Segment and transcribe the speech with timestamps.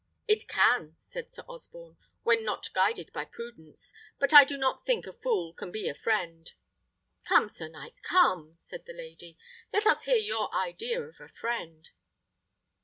[0.27, 3.93] "It can," said Sir Osborne, "when not guided by prudence.
[4.17, 6.51] But I do not think a fool can be a friend."
[7.25, 9.37] "Come, sir knight, come!" said the lady;
[9.71, 11.89] "let us hear your idea of a friend."